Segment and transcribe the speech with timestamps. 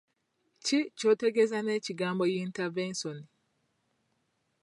[0.65, 3.23] Ki ky'otegeeza n'ekigambo yintavensoni?